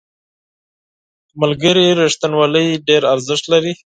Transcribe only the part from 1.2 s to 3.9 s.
•د ملګري رښتینولي ډېر ارزښت لري.